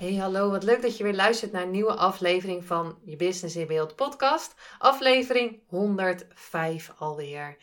Hey, 0.00 0.14
hallo, 0.14 0.50
wat 0.50 0.62
leuk 0.62 0.82
dat 0.82 0.96
je 0.96 1.04
weer 1.04 1.14
luistert 1.14 1.52
naar 1.52 1.62
een 1.62 1.70
nieuwe 1.70 1.94
aflevering 1.94 2.64
van 2.64 2.98
je 3.04 3.16
Business 3.16 3.56
in 3.56 3.66
Beeld 3.66 3.96
podcast. 3.96 4.54
Aflevering 4.78 5.62
105 5.66 6.92
alweer. 6.98 7.56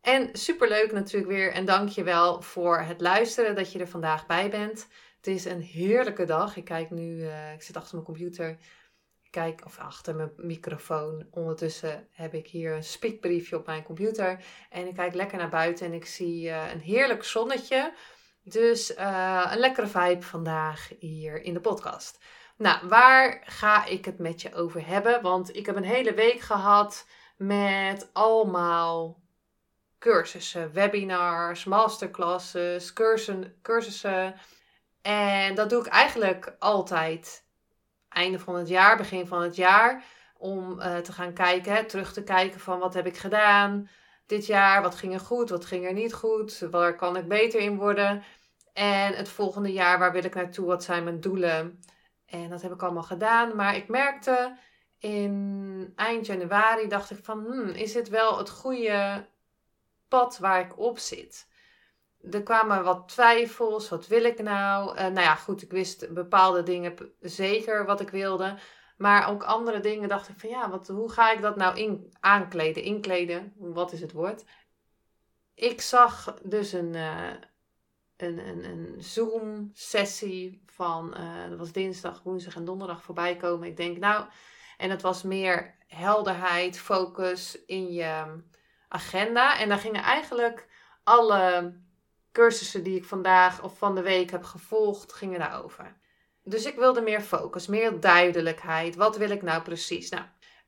En 0.00 0.28
superleuk 0.32 0.92
natuurlijk 0.92 1.32
weer 1.32 1.52
en 1.52 1.64
dank 1.64 1.88
je 1.88 2.02
wel 2.02 2.42
voor 2.42 2.78
het 2.78 3.00
luisteren 3.00 3.54
dat 3.54 3.72
je 3.72 3.78
er 3.78 3.88
vandaag 3.88 4.26
bij 4.26 4.50
bent. 4.50 4.88
Het 5.16 5.26
is 5.26 5.44
een 5.44 5.60
heerlijke 5.60 6.24
dag. 6.24 6.56
Ik 6.56 6.64
kijk 6.64 6.90
nu, 6.90 7.16
uh, 7.16 7.52
ik 7.52 7.62
zit 7.62 7.76
achter 7.76 7.94
mijn 7.94 8.06
computer, 8.06 8.48
ik 9.22 9.30
kijk, 9.30 9.62
of 9.64 9.78
achter 9.78 10.14
mijn 10.14 10.32
microfoon. 10.36 11.26
Ondertussen 11.30 12.08
heb 12.10 12.34
ik 12.34 12.46
hier 12.46 12.72
een 12.72 12.84
speakbriefje 12.84 13.56
op 13.56 13.66
mijn 13.66 13.82
computer. 13.82 14.44
En 14.70 14.86
ik 14.86 14.94
kijk 14.94 15.14
lekker 15.14 15.38
naar 15.38 15.48
buiten 15.48 15.86
en 15.86 15.92
ik 15.92 16.06
zie 16.06 16.46
uh, 16.46 16.72
een 16.72 16.80
heerlijk 16.80 17.24
zonnetje. 17.24 17.92
Dus 18.48 18.96
uh, 18.96 19.48
een 19.50 19.58
lekkere 19.58 19.86
vibe 19.86 20.22
vandaag 20.22 20.88
hier 20.98 21.42
in 21.42 21.54
de 21.54 21.60
podcast. 21.60 22.18
Nou, 22.56 22.88
waar 22.88 23.42
ga 23.44 23.84
ik 23.84 24.04
het 24.04 24.18
met 24.18 24.42
je 24.42 24.54
over 24.54 24.86
hebben? 24.86 25.22
Want 25.22 25.56
ik 25.56 25.66
heb 25.66 25.76
een 25.76 25.84
hele 25.84 26.14
week 26.14 26.40
gehad 26.40 27.06
met 27.36 28.10
allemaal 28.12 29.20
cursussen, 29.98 30.72
webinars, 30.72 31.64
masterclasses, 31.64 32.92
cursussen. 32.92 33.58
cursussen. 33.62 34.34
En 35.02 35.54
dat 35.54 35.70
doe 35.70 35.80
ik 35.80 35.86
eigenlijk 35.86 36.56
altijd 36.58 37.44
einde 38.08 38.38
van 38.38 38.54
het 38.54 38.68
jaar, 38.68 38.96
begin 38.96 39.26
van 39.26 39.42
het 39.42 39.56
jaar. 39.56 40.04
Om 40.36 40.80
uh, 40.80 40.96
te 40.96 41.12
gaan 41.12 41.32
kijken, 41.32 41.86
terug 41.86 42.12
te 42.12 42.22
kijken 42.22 42.60
van 42.60 42.78
wat 42.78 42.94
heb 42.94 43.06
ik 43.06 43.16
gedaan 43.16 43.88
dit 44.26 44.46
jaar? 44.46 44.82
Wat 44.82 44.94
ging 44.94 45.12
er 45.14 45.20
goed? 45.20 45.50
Wat 45.50 45.64
ging 45.64 45.86
er 45.86 45.92
niet 45.92 46.14
goed? 46.14 46.58
Waar 46.70 46.96
kan 46.96 47.16
ik 47.16 47.28
beter 47.28 47.60
in 47.60 47.76
worden? 47.76 48.22
En 48.72 49.14
het 49.14 49.28
volgende 49.28 49.72
jaar, 49.72 49.98
waar 49.98 50.12
wil 50.12 50.24
ik 50.24 50.34
naartoe? 50.34 50.66
Wat 50.66 50.84
zijn 50.84 51.04
mijn 51.04 51.20
doelen? 51.20 51.80
En 52.26 52.50
dat 52.50 52.62
heb 52.62 52.72
ik 52.72 52.82
allemaal 52.82 53.02
gedaan. 53.02 53.56
Maar 53.56 53.76
ik 53.76 53.88
merkte 53.88 54.56
in 54.98 55.92
eind 55.96 56.26
januari, 56.26 56.88
dacht 56.88 57.10
ik 57.10 57.24
van, 57.24 57.44
hmm, 57.44 57.68
is 57.68 57.92
dit 57.92 58.08
wel 58.08 58.38
het 58.38 58.50
goede 58.50 59.26
pad 60.08 60.38
waar 60.38 60.60
ik 60.60 60.78
op 60.78 60.98
zit? 60.98 61.46
Er 62.30 62.42
kwamen 62.42 62.84
wat 62.84 63.08
twijfels. 63.08 63.88
Wat 63.88 64.06
wil 64.06 64.24
ik 64.24 64.42
nou? 64.42 64.94
Uh, 64.94 65.00
nou 65.00 65.20
ja, 65.20 65.34
goed, 65.34 65.62
ik 65.62 65.70
wist 65.70 66.12
bepaalde 66.14 66.62
dingen 66.62 66.94
zeker 67.20 67.86
wat 67.86 68.00
ik 68.00 68.10
wilde. 68.10 68.56
Maar 68.96 69.28
ook 69.28 69.42
andere 69.42 69.80
dingen 69.80 70.08
dacht 70.08 70.28
ik 70.28 70.38
van 70.38 70.48
ja, 70.48 70.70
wat, 70.70 70.88
hoe 70.88 71.10
ga 71.10 71.32
ik 71.32 71.40
dat 71.40 71.56
nou 71.56 71.78
in, 71.78 72.14
aankleden? 72.20 72.82
Inkleden, 72.82 73.52
wat 73.56 73.92
is 73.92 74.00
het 74.00 74.12
woord? 74.12 74.44
Ik 75.54 75.80
zag 75.80 76.38
dus 76.42 76.72
een, 76.72 76.94
uh, 76.94 77.30
een, 78.16 78.38
een, 78.38 78.64
een 78.64 78.94
Zoom-sessie 79.02 80.62
van, 80.66 81.14
uh, 81.18 81.48
dat 81.48 81.58
was 81.58 81.72
dinsdag, 81.72 82.22
woensdag 82.22 82.56
en 82.56 82.64
donderdag 82.64 83.02
voorbij 83.02 83.36
komen. 83.36 83.68
Ik 83.68 83.76
denk 83.76 83.98
nou, 83.98 84.26
en 84.76 84.90
het 84.90 85.02
was 85.02 85.22
meer 85.22 85.74
helderheid, 85.86 86.78
focus 86.78 87.64
in 87.64 87.92
je 87.92 88.42
agenda. 88.88 89.58
En 89.58 89.68
daar 89.68 89.78
gingen 89.78 90.02
eigenlijk 90.02 90.68
alle 91.02 91.74
cursussen 92.32 92.82
die 92.82 92.96
ik 92.96 93.04
vandaag 93.04 93.62
of 93.62 93.78
van 93.78 93.94
de 93.94 94.02
week 94.02 94.30
heb 94.30 94.44
gevolgd, 94.44 95.12
gingen 95.12 95.38
daarover. 95.38 95.96
Dus 96.48 96.66
ik 96.66 96.76
wilde 96.76 97.00
meer 97.00 97.20
focus, 97.20 97.66
meer 97.66 98.00
duidelijkheid. 98.00 98.96
Wat 98.96 99.16
wil 99.16 99.30
ik 99.30 99.42
nou 99.42 99.62
precies? 99.62 100.10
Nou, 100.10 100.24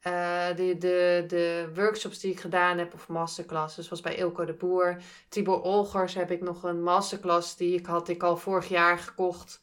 uh, 0.06 0.56
de, 0.56 0.78
de, 0.78 1.24
de 1.26 1.70
workshops 1.74 2.18
die 2.18 2.32
ik 2.32 2.40
gedaan 2.40 2.78
heb, 2.78 2.94
of 2.94 3.08
masterclasses, 3.08 3.88
was 3.88 4.00
bij 4.00 4.16
Ilko 4.16 4.44
de 4.44 4.52
Boer. 4.52 5.02
Tibor 5.28 5.62
Olgers 5.62 6.14
heb 6.14 6.30
ik 6.30 6.40
nog 6.40 6.62
een 6.62 6.82
masterclass 6.82 7.56
die 7.56 7.78
ik 7.78 7.86
had 7.86 8.08
ik 8.08 8.22
al 8.22 8.36
vorig 8.36 8.68
jaar 8.68 8.98
gekocht. 8.98 9.60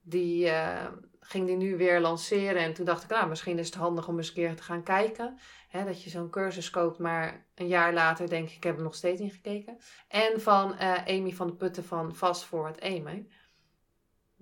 Die 0.00 0.46
uh, 0.46 0.86
ging 1.20 1.46
die 1.46 1.56
nu 1.56 1.76
weer 1.76 2.00
lanceren. 2.00 2.62
En 2.62 2.74
toen 2.74 2.84
dacht 2.84 3.02
ik, 3.02 3.10
nou, 3.10 3.28
misschien 3.28 3.58
is 3.58 3.66
het 3.66 3.74
handig 3.74 4.08
om 4.08 4.16
eens 4.16 4.28
een 4.28 4.34
keer 4.34 4.56
te 4.56 4.62
gaan 4.62 4.82
kijken. 4.82 5.38
Hè, 5.68 5.84
dat 5.84 6.02
je 6.02 6.10
zo'n 6.10 6.30
cursus 6.30 6.70
koopt, 6.70 6.98
maar 6.98 7.46
een 7.54 7.68
jaar 7.68 7.92
later 7.92 8.28
denk 8.28 8.48
ik, 8.48 8.56
ik 8.56 8.64
heb 8.64 8.76
er 8.76 8.82
nog 8.82 8.94
steeds 8.94 9.20
in 9.20 9.30
gekeken. 9.30 9.78
En 10.08 10.40
van 10.40 10.74
uh, 10.80 11.06
Amy 11.06 11.32
van 11.32 11.46
de 11.46 11.54
Putten 11.54 11.84
van 11.84 12.14
Fast 12.14 12.44
Forward 12.44 12.80
Amy. 12.80 13.26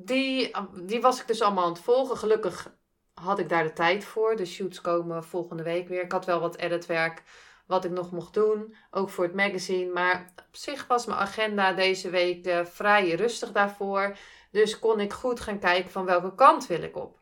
Die, 0.07 0.51
die 0.83 1.01
was 1.01 1.21
ik 1.21 1.27
dus 1.27 1.41
allemaal 1.41 1.65
aan 1.65 1.73
het 1.73 1.83
volgen. 1.83 2.17
Gelukkig 2.17 2.75
had 3.15 3.39
ik 3.39 3.49
daar 3.49 3.63
de 3.63 3.73
tijd 3.73 4.05
voor. 4.05 4.37
De 4.37 4.47
shoots 4.47 4.81
komen 4.81 5.25
volgende 5.25 5.63
week 5.63 5.89
weer. 5.89 6.03
Ik 6.03 6.13
had 6.13 6.25
wel 6.25 6.41
wat 6.41 6.57
editwerk 6.57 7.23
wat 7.67 7.85
ik 7.85 7.91
nog 7.91 8.11
mocht 8.11 8.35
doen, 8.35 8.77
ook 8.91 9.11
voor 9.11 9.25
het 9.25 9.35
magazine. 9.35 9.93
Maar 9.93 10.33
op 10.49 10.57
zich 10.57 10.87
was 10.87 11.07
mijn 11.07 11.19
agenda 11.19 11.73
deze 11.73 12.11
week 12.11 12.47
uh, 12.47 12.65
vrij 12.65 13.11
rustig 13.11 13.53
daarvoor. 13.53 14.17
Dus 14.51 14.79
kon 14.79 15.01
ik 15.01 15.13
goed 15.13 15.41
gaan 15.41 15.59
kijken 15.59 15.91
van 15.91 16.05
welke 16.05 16.35
kant 16.35 16.67
wil 16.67 16.83
ik 16.83 16.97
op. 16.97 17.21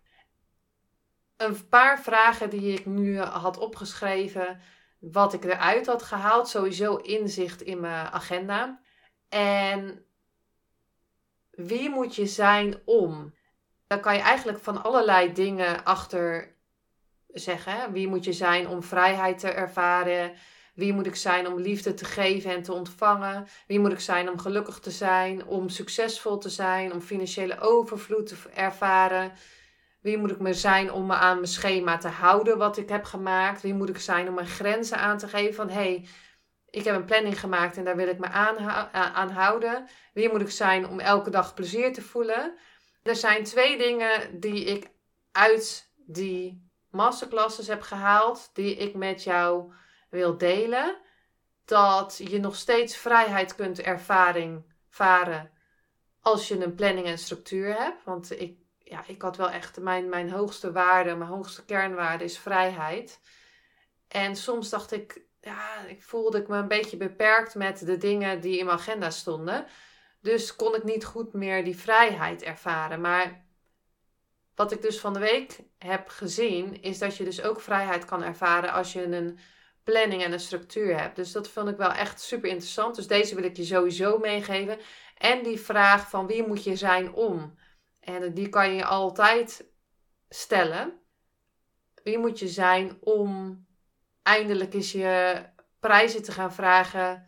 Een 1.37 1.69
paar 1.69 2.01
vragen 2.01 2.51
die 2.51 2.78
ik 2.78 2.87
nu 2.87 3.19
had 3.19 3.59
opgeschreven, 3.59 4.61
wat 4.99 5.33
ik 5.33 5.45
eruit 5.45 5.87
had 5.87 6.03
gehaald. 6.03 6.49
Sowieso 6.49 6.97
inzicht 6.97 7.62
in 7.62 7.81
mijn 7.81 8.06
agenda. 8.06 8.81
En 9.28 10.06
wie 11.56 11.91
moet 11.91 12.15
je 12.15 12.26
zijn 12.26 12.81
om? 12.84 13.34
Dan 13.87 14.00
kan 14.00 14.15
je 14.15 14.20
eigenlijk 14.20 14.59
van 14.59 14.82
allerlei 14.82 15.32
dingen 15.32 15.84
achter 15.84 16.54
zeggen. 17.28 17.92
Wie 17.92 18.09
moet 18.09 18.25
je 18.25 18.32
zijn 18.32 18.69
om 18.69 18.82
vrijheid 18.82 19.38
te 19.38 19.48
ervaren? 19.48 20.32
Wie 20.75 20.92
moet 20.92 21.06
ik 21.06 21.16
zijn 21.16 21.47
om 21.47 21.60
liefde 21.60 21.94
te 21.94 22.04
geven 22.04 22.50
en 22.50 22.62
te 22.62 22.72
ontvangen? 22.72 23.47
Wie 23.66 23.81
moet 23.81 23.92
ik 23.92 24.00
zijn 24.00 24.31
om 24.31 24.38
gelukkig 24.38 24.78
te 24.78 24.91
zijn, 24.91 25.47
om 25.47 25.69
succesvol 25.69 26.38
te 26.38 26.48
zijn, 26.48 26.92
om 26.92 27.00
financiële 27.00 27.60
overvloed 27.60 28.26
te 28.26 28.36
ervaren? 28.54 29.32
Wie 30.00 30.19
moet 30.19 30.31
ik 30.31 30.41
me 30.41 30.54
zijn 30.54 30.92
om 30.92 31.06
me 31.06 31.15
aan 31.15 31.36
mijn 31.36 31.47
schema 31.47 31.98
te 31.98 32.09
houden 32.09 32.59
wat 32.59 32.76
ik 32.76 32.88
heb 32.88 33.04
gemaakt? 33.04 33.62
Wie 33.62 33.75
moet 33.75 33.88
ik 33.88 33.98
zijn 33.98 34.28
om 34.28 34.34
mijn 34.34 34.47
grenzen 34.47 34.98
aan 34.98 35.19
te 35.19 35.28
geven 35.28 35.54
van 35.54 35.71
hey, 35.71 36.06
ik 36.74 36.84
heb 36.84 36.94
een 36.94 37.04
planning 37.04 37.40
gemaakt 37.40 37.76
en 37.76 37.84
daar 37.84 37.96
wil 37.96 38.08
ik 38.08 38.18
me 38.18 38.28
aan, 38.28 39.30
houden. 39.30 39.88
Wie 40.12 40.30
moet 40.30 40.40
ik 40.40 40.50
zijn 40.50 40.88
om 40.88 41.00
elke 41.00 41.30
dag 41.30 41.54
plezier 41.54 41.92
te 41.92 42.02
voelen? 42.02 42.54
Er 43.02 43.16
zijn 43.16 43.44
twee 43.44 43.78
dingen 43.78 44.40
die 44.40 44.64
ik 44.64 44.90
uit 45.32 45.92
die 45.96 46.70
masterclasses 46.90 47.66
heb 47.66 47.82
gehaald, 47.82 48.50
die 48.52 48.76
ik 48.76 48.94
met 48.94 49.22
jou 49.22 49.72
wil 50.10 50.38
delen. 50.38 50.96
Dat 51.64 52.20
je 52.24 52.40
nog 52.40 52.56
steeds 52.56 52.96
vrijheid 52.96 53.54
kunt 53.54 53.80
ervaring, 53.80 54.64
ervaren 54.88 55.50
als 56.20 56.48
je 56.48 56.64
een 56.64 56.74
planning 56.74 57.06
en 57.06 57.18
structuur 57.18 57.78
hebt. 57.78 58.04
Want 58.04 58.41
ik, 58.41 58.58
ja, 58.78 59.04
ik 59.06 59.22
had 59.22 59.36
wel 59.36 59.50
echt 59.50 59.80
mijn, 59.80 60.08
mijn 60.08 60.30
hoogste 60.30 60.72
waarde, 60.72 61.15
mijn 61.15 61.30
hoogste 61.30 61.65
kernwaarde 61.65 62.24
is 62.24 62.38
vrijheid. 62.38 63.20
En 64.09 64.36
soms 64.36 64.70
dacht 64.70 64.92
ik, 64.92 65.22
ja, 65.44 65.84
ik 65.86 66.02
voelde 66.02 66.38
ik 66.38 66.48
me 66.48 66.56
een 66.56 66.68
beetje 66.68 66.96
beperkt 66.96 67.54
met 67.54 67.86
de 67.86 67.96
dingen 67.96 68.41
die 68.41 68.58
in 68.58 68.64
mijn 68.64 68.78
agenda 68.78 69.10
stonden. 69.10 69.66
Dus 70.20 70.56
kon 70.56 70.74
ik 70.74 70.84
niet 70.84 71.04
goed 71.04 71.32
meer 71.32 71.64
die 71.64 71.76
vrijheid 71.76 72.42
ervaren. 72.42 73.00
Maar 73.00 73.44
wat 74.54 74.72
ik 74.72 74.82
dus 74.82 75.00
van 75.00 75.12
de 75.12 75.18
week 75.18 75.60
heb 75.78 76.08
gezien, 76.08 76.82
is 76.82 76.98
dat 76.98 77.16
je 77.16 77.24
dus 77.24 77.42
ook 77.42 77.60
vrijheid 77.60 78.04
kan 78.04 78.22
ervaren 78.22 78.72
als 78.72 78.92
je 78.92 79.02
een 79.02 79.38
planning 79.82 80.22
en 80.22 80.32
een 80.32 80.41
structuur 80.41 81.00
hebt. 81.00 81.16
Dus 81.16 81.32
dat 81.32 81.48
vond 81.48 81.68
ik 81.68 81.76
wel 81.76 81.92
echt 81.92 82.20
super 82.20 82.48
interessant. 82.48 82.96
Dus 82.96 83.06
deze 83.06 83.34
wil 83.34 83.44
ik 83.44 83.56
je 83.56 83.64
sowieso 83.64 84.18
meegeven. 84.18 84.78
En 85.18 85.42
die 85.42 85.60
vraag 85.60 86.10
van 86.10 86.26
wie 86.26 86.46
moet 86.46 86.64
je 86.64 86.76
zijn 86.76 87.12
om? 87.12 87.58
En 88.00 88.34
die 88.34 88.48
kan 88.48 88.74
je 88.74 88.84
altijd 88.84 89.66
stellen. 90.28 91.00
Wie 92.02 92.18
moet 92.18 92.38
je 92.38 92.48
zijn 92.48 92.96
om 93.00 93.58
eindelijk 94.24 94.74
eens 94.74 94.92
je 94.92 95.42
prijzen 95.80 96.22
te 96.22 96.32
gaan 96.32 96.53
vragen 96.53 97.26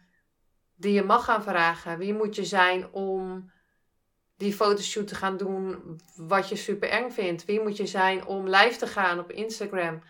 die 0.76 0.92
je 0.92 1.02
mag 1.02 1.24
gaan 1.24 1.42
vragen. 1.42 1.98
Wie 1.98 2.14
moet 2.14 2.36
je 2.36 2.44
zijn 2.44 2.92
om 2.92 3.50
die 4.36 4.52
fotoshoot 4.52 5.08
te 5.08 5.14
gaan 5.14 5.36
doen 5.36 5.82
wat 6.16 6.48
je 6.48 6.56
super 6.56 6.88
eng 6.88 7.10
vindt? 7.10 7.44
Wie 7.44 7.60
moet 7.60 7.76
je 7.76 7.86
zijn 7.86 8.26
om 8.26 8.48
live 8.48 8.78
te 8.78 8.86
gaan 8.86 9.18
op 9.18 9.30
Instagram? 9.30 10.02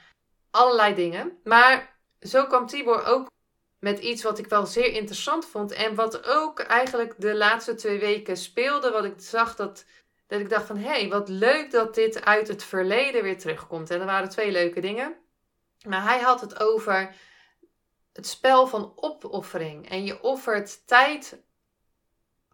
Allerlei 0.51 0.95
dingen. 0.95 1.39
Maar 1.45 1.99
zo 2.21 2.47
kwam 2.47 2.67
Tibor 2.67 3.05
ook 3.05 3.31
met 3.79 3.99
iets 3.99 4.23
wat 4.23 4.39
ik 4.39 4.47
wel 4.47 4.67
zeer 4.67 4.93
interessant 4.93 5.47
vond. 5.47 5.73
En 5.73 5.95
wat 5.95 6.27
ook 6.27 6.61
eigenlijk 6.61 7.15
de 7.19 7.35
laatste 7.35 7.75
twee 7.75 7.99
weken 7.99 8.37
speelde. 8.37 8.91
Wat 8.91 9.05
ik 9.05 9.15
zag 9.17 9.57
dat, 9.57 9.85
dat 10.27 10.41
ik 10.41 10.49
dacht 10.49 10.67
van 10.67 10.77
hé, 10.77 10.89
hey, 10.89 11.09
wat 11.09 11.29
leuk 11.29 11.71
dat 11.71 11.95
dit 11.95 12.25
uit 12.25 12.49
het 12.49 12.65
verleden 12.65 13.23
weer 13.23 13.39
terugkomt. 13.39 13.91
En 13.91 14.01
er 14.01 14.07
waren 14.07 14.29
twee 14.29 14.53
leuke 14.53 14.81
dingen. 14.81 15.17
Maar 15.87 16.03
hij 16.03 16.21
had 16.21 16.41
het 16.41 16.61
over 16.61 17.15
het 18.13 18.27
spel 18.27 18.67
van 18.67 18.93
opoffering. 18.97 19.89
En 19.89 20.05
je 20.05 20.23
offert 20.23 20.87
tijd 20.87 21.43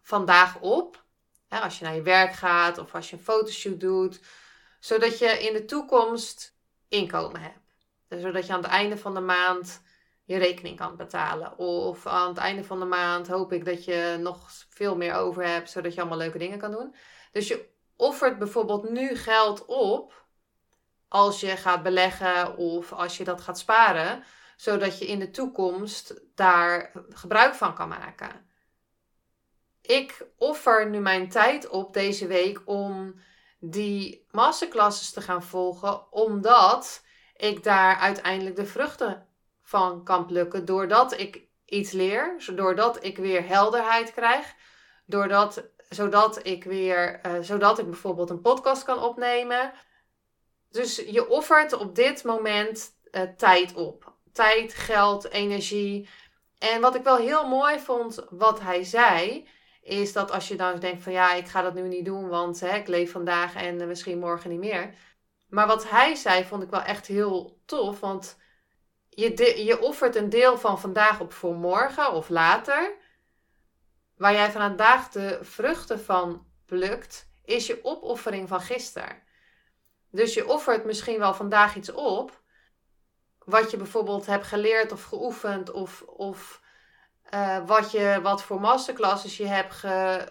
vandaag 0.01 0.59
op. 0.59 1.03
als 1.49 1.79
je 1.79 1.85
naar 1.85 1.95
je 1.95 2.01
werk 2.01 2.33
gaat 2.33 2.77
of 2.77 2.95
als 2.95 3.09
je 3.09 3.15
een 3.15 3.23
fotoshoot 3.23 3.79
doet. 3.79 4.21
Zodat 4.79 5.19
je 5.19 5.25
in 5.25 5.53
de 5.53 5.65
toekomst 5.65 6.57
inkomen 6.87 7.41
hebt. 7.41 7.59
zodat 8.21 8.47
je 8.47 8.53
aan 8.53 8.61
het 8.61 8.71
einde 8.71 8.97
van 8.97 9.13
de 9.13 9.19
maand 9.19 9.81
je 10.23 10.37
rekening 10.37 10.77
kan 10.77 10.95
betalen. 10.95 11.57
Of 11.57 12.07
aan 12.07 12.27
het 12.27 12.37
einde 12.37 12.63
van 12.63 12.79
de 12.79 12.85
maand 12.85 13.27
hoop 13.27 13.53
ik 13.53 13.65
dat 13.65 13.85
je 13.85 14.17
nog 14.19 14.49
veel 14.69 14.95
meer 14.95 15.13
over 15.13 15.45
hebt, 15.45 15.69
zodat 15.69 15.93
je 15.93 15.99
allemaal 15.99 16.17
leuke 16.17 16.37
dingen 16.37 16.59
kan 16.59 16.71
doen. 16.71 16.95
Dus 17.31 17.47
je 17.47 17.69
offert 17.95 18.37
bijvoorbeeld 18.37 18.89
nu 18.89 19.15
geld 19.15 19.65
op 19.65 20.22
als 21.13 21.39
je 21.39 21.57
gaat 21.57 21.83
beleggen 21.83 22.57
of 22.57 22.93
als 22.93 23.17
je 23.17 23.23
dat 23.23 23.41
gaat 23.41 23.59
sparen, 23.59 24.23
zodat 24.55 24.99
je 24.99 25.05
in 25.05 25.19
de 25.19 25.29
toekomst 25.29 26.21
daar 26.35 26.91
gebruik 27.09 27.53
van 27.53 27.73
kan 27.73 27.87
maken. 27.87 28.49
Ik 29.81 30.25
offer 30.37 30.89
nu 30.89 30.99
mijn 30.99 31.29
tijd 31.29 31.67
op 31.67 31.93
deze 31.93 32.27
week 32.27 32.61
om 32.65 33.15
die 33.59 34.27
masterclasses 34.31 35.11
te 35.11 35.21
gaan 35.21 35.43
volgen, 35.43 36.11
omdat 36.11 37.03
ik 37.35 37.63
daar 37.63 37.97
uiteindelijk 37.97 38.55
de 38.55 38.65
vruchten 38.65 39.27
van 39.61 40.03
kan 40.03 40.25
plukken. 40.25 40.65
Doordat 40.65 41.19
ik 41.19 41.41
iets 41.65 41.91
leer, 41.91 42.51
doordat 42.55 43.03
ik 43.03 43.17
weer 43.17 43.47
helderheid 43.47 44.13
krijg, 44.13 44.55
doordat, 45.05 45.63
zodat 45.89 46.45
ik 46.45 46.63
weer, 46.63 47.21
uh, 47.25 47.31
zodat 47.41 47.79
ik 47.79 47.85
bijvoorbeeld 47.85 48.29
een 48.29 48.41
podcast 48.41 48.83
kan 48.83 48.99
opnemen. 48.99 49.73
Dus 50.73 50.95
je 50.95 51.29
offert 51.29 51.73
op 51.73 51.95
dit 51.95 52.23
moment 52.23 52.95
uh, 53.11 53.21
tijd 53.37 53.73
op. 53.73 54.13
Tijd, 54.31 54.73
geld, 54.73 55.29
energie. 55.29 56.09
En 56.57 56.81
wat 56.81 56.95
ik 56.95 57.03
wel 57.03 57.17
heel 57.17 57.47
mooi 57.47 57.79
vond, 57.79 58.25
wat 58.29 58.59
hij 58.59 58.83
zei, 58.83 59.47
is 59.81 60.13
dat 60.13 60.31
als 60.31 60.47
je 60.47 60.55
dan 60.55 60.79
denkt 60.79 61.03
van 61.03 61.11
ja, 61.11 61.33
ik 61.33 61.47
ga 61.47 61.61
dat 61.61 61.73
nu 61.73 61.87
niet 61.87 62.05
doen, 62.05 62.27
want 62.27 62.59
hè, 62.59 62.75
ik 62.75 62.87
leef 62.87 63.11
vandaag 63.11 63.55
en 63.55 63.81
uh, 63.81 63.87
misschien 63.87 64.19
morgen 64.19 64.49
niet 64.49 64.59
meer. 64.59 64.93
Maar 65.49 65.67
wat 65.67 65.89
hij 65.89 66.15
zei, 66.15 66.43
vond 66.43 66.63
ik 66.63 66.69
wel 66.69 66.81
echt 66.81 67.07
heel 67.07 67.61
tof, 67.65 67.99
want 67.99 68.37
je, 69.09 69.63
je 69.65 69.81
offert 69.81 70.15
een 70.15 70.29
deel 70.29 70.57
van 70.57 70.79
vandaag 70.79 71.19
op 71.19 71.33
voor 71.33 71.55
morgen 71.55 72.11
of 72.11 72.29
later. 72.29 72.95
Waar 74.17 74.33
jij 74.33 74.51
vandaag 74.51 75.09
de 75.09 75.39
vruchten 75.41 75.99
van 75.99 76.45
plukt, 76.65 77.29
is 77.45 77.67
je 77.67 77.79
opoffering 77.83 78.47
van 78.47 78.61
gisteren. 78.61 79.21
Dus 80.13 80.33
je 80.33 80.47
offert 80.47 80.85
misschien 80.85 81.19
wel 81.19 81.33
vandaag 81.33 81.75
iets 81.75 81.91
op. 81.91 82.41
Wat 83.37 83.71
je 83.71 83.77
bijvoorbeeld 83.77 84.25
hebt 84.25 84.45
geleerd 84.45 84.91
of 84.91 85.03
geoefend. 85.03 85.71
Of, 85.71 86.01
of 86.01 86.61
uh, 87.33 87.65
wat, 87.65 87.91
je, 87.91 88.19
wat 88.21 88.43
voor 88.43 88.59
masterclasses 88.59 89.37
je 89.37 89.45
hebt 89.45 89.73
ge, 89.73 90.27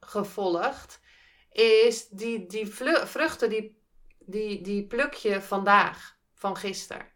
gevolgd. 0.00 1.00
Is 1.50 2.08
die, 2.08 2.46
die 2.46 2.66
vruchten, 3.04 3.48
die, 3.48 3.82
die, 4.18 4.62
die 4.62 4.86
pluk 4.86 5.12
je 5.12 5.40
vandaag, 5.42 6.16
van 6.34 6.56
gisteren. 6.56 7.06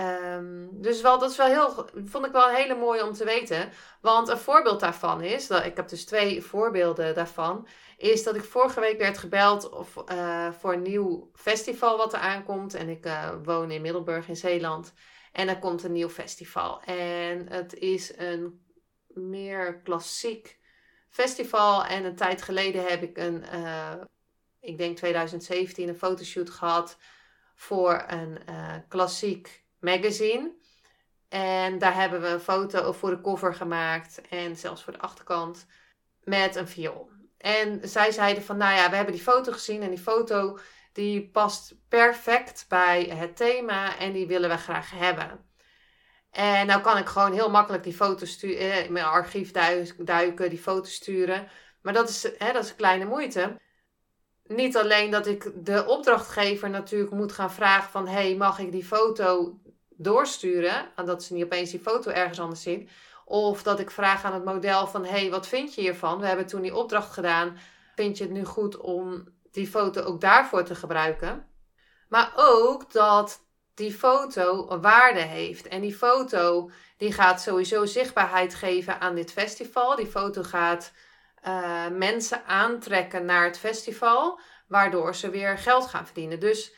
Um, 0.00 0.68
dus 0.72 1.00
wel, 1.00 1.18
dat 1.18 1.30
is 1.30 1.36
wel 1.36 1.46
heel, 1.46 1.88
vond 2.04 2.26
ik 2.26 2.32
wel 2.32 2.48
een 2.48 2.54
hele 2.54 2.74
mooie 2.74 3.06
om 3.06 3.12
te 3.12 3.24
weten. 3.24 3.70
Want 4.00 4.28
een 4.28 4.38
voorbeeld 4.38 4.80
daarvan 4.80 5.22
is, 5.22 5.46
dat, 5.46 5.64
ik 5.64 5.76
heb 5.76 5.88
dus 5.88 6.04
twee 6.04 6.42
voorbeelden 6.42 7.14
daarvan, 7.14 7.66
is 7.96 8.22
dat 8.22 8.34
ik 8.34 8.44
vorige 8.44 8.80
week 8.80 8.98
werd 8.98 9.18
gebeld 9.18 9.86
uh, 10.12 10.52
voor 10.52 10.72
een 10.72 10.82
nieuw 10.82 11.30
festival 11.34 11.96
wat 11.96 12.12
er 12.12 12.18
aankomt. 12.18 12.74
En 12.74 12.88
ik 12.88 13.06
uh, 13.06 13.30
woon 13.44 13.70
in 13.70 13.82
Middelburg 13.82 14.28
in 14.28 14.36
Zeeland. 14.36 14.92
En 15.32 15.48
er 15.48 15.58
komt 15.58 15.82
een 15.82 15.92
nieuw 15.92 16.08
festival. 16.08 16.82
En 16.82 17.48
het 17.48 17.74
is 17.74 18.18
een 18.18 18.64
meer 19.06 19.80
klassiek 19.80 20.58
festival. 21.08 21.84
En 21.84 22.04
een 22.04 22.16
tijd 22.16 22.42
geleden 22.42 22.84
heb 22.84 23.02
ik 23.02 23.18
een, 23.18 23.44
uh, 23.54 23.92
ik 24.60 24.78
denk 24.78 24.96
2017, 24.96 25.88
een 25.88 25.96
fotoshoot 25.96 26.50
gehad 26.50 26.96
voor 27.54 28.04
een 28.06 28.38
klassiek 28.88 29.64
magazine. 29.92 30.54
En 31.28 31.78
daar 31.78 31.94
hebben 31.94 32.20
we 32.20 32.28
een 32.28 32.40
foto 32.40 32.92
voor 32.92 33.10
de 33.10 33.20
cover 33.20 33.54
gemaakt 33.54 34.20
en 34.28 34.56
zelfs 34.56 34.82
voor 34.82 34.92
de 34.92 34.98
achterkant 35.00 35.66
met 36.22 36.56
een 36.56 36.68
viool. 36.68 37.10
En 37.38 37.88
zij 37.88 38.12
zeiden 38.12 38.42
van, 38.42 38.56
nou 38.56 38.74
ja, 38.74 38.90
we 38.90 38.96
hebben 38.96 39.14
die 39.14 39.22
foto 39.22 39.52
gezien 39.52 39.82
en 39.82 39.90
die 39.90 39.98
foto 39.98 40.58
die 40.92 41.30
past 41.30 41.74
perfect 41.88 42.64
bij 42.68 43.04
het 43.04 43.36
thema 43.36 43.98
en 43.98 44.12
die 44.12 44.26
willen 44.26 44.50
we 44.50 44.56
graag 44.56 44.90
hebben. 44.90 45.44
En 46.30 46.66
nou 46.66 46.80
kan 46.80 46.96
ik 46.96 47.06
gewoon 47.06 47.32
heel 47.32 47.50
makkelijk 47.50 47.82
die 47.82 47.94
foto 47.94 48.26
sturen, 48.26 48.58
eh, 48.58 48.84
in 48.84 48.92
mijn 48.92 49.04
archief 49.04 49.50
duiken, 49.96 50.50
die 50.50 50.58
foto 50.58 50.88
sturen. 50.88 51.48
Maar 51.82 51.92
dat 51.92 52.08
is, 52.08 52.22
hè, 52.38 52.52
dat 52.52 52.64
is 52.64 52.70
een 52.70 52.76
kleine 52.76 53.04
moeite. 53.04 53.60
Niet 54.44 54.76
alleen 54.76 55.10
dat 55.10 55.26
ik 55.26 55.52
de 55.54 55.86
opdrachtgever 55.86 56.70
natuurlijk 56.70 57.10
moet 57.10 57.32
gaan 57.32 57.52
vragen 57.52 57.90
van... 57.90 58.08
hey, 58.08 58.36
mag 58.36 58.58
ik 58.58 58.72
die 58.72 58.84
foto 58.84 59.60
doorsturen, 59.96 60.88
dat 61.04 61.22
ze 61.22 61.34
niet 61.34 61.44
opeens 61.44 61.70
die 61.70 61.80
foto 61.80 62.10
ergens 62.10 62.40
anders 62.40 62.62
zien. 62.62 62.88
Of 63.24 63.62
dat 63.62 63.80
ik 63.80 63.90
vraag 63.90 64.24
aan 64.24 64.34
het 64.34 64.44
model 64.44 64.86
van, 64.86 65.04
hey, 65.04 65.30
wat 65.30 65.46
vind 65.46 65.74
je 65.74 65.80
hiervan? 65.80 66.20
We 66.20 66.26
hebben 66.26 66.46
toen 66.46 66.62
die 66.62 66.74
opdracht 66.74 67.12
gedaan. 67.12 67.58
Vind 67.94 68.18
je 68.18 68.24
het 68.24 68.32
nu 68.32 68.44
goed 68.44 68.76
om 68.76 69.28
die 69.50 69.66
foto 69.66 70.02
ook 70.02 70.20
daarvoor 70.20 70.64
te 70.64 70.74
gebruiken? 70.74 71.46
Maar 72.08 72.32
ook 72.36 72.92
dat 72.92 73.44
die 73.74 73.92
foto 73.92 74.78
waarde 74.80 75.20
heeft. 75.20 75.68
En 75.68 75.80
die 75.80 75.94
foto 75.94 76.70
die 76.96 77.12
gaat 77.12 77.40
sowieso 77.40 77.84
zichtbaarheid 77.84 78.54
geven 78.54 79.00
aan 79.00 79.14
dit 79.14 79.32
festival. 79.32 79.96
Die 79.96 80.06
foto 80.06 80.42
gaat 80.42 80.92
uh, 81.46 81.86
mensen 81.88 82.44
aantrekken 82.46 83.24
naar 83.24 83.44
het 83.44 83.58
festival, 83.58 84.40
waardoor 84.68 85.14
ze 85.14 85.30
weer 85.30 85.58
geld 85.58 85.86
gaan 85.86 86.04
verdienen. 86.04 86.40
Dus 86.40 86.72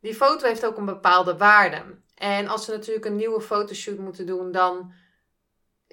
die 0.00 0.14
foto 0.14 0.46
heeft 0.46 0.66
ook 0.66 0.76
een 0.76 0.84
bepaalde 0.84 1.36
waarde. 1.36 2.02
En 2.14 2.48
als 2.48 2.64
ze 2.64 2.70
natuurlijk 2.70 3.06
een 3.06 3.16
nieuwe 3.16 3.40
fotoshoot 3.40 3.98
moeten 3.98 4.26
doen, 4.26 4.52
dan 4.52 4.92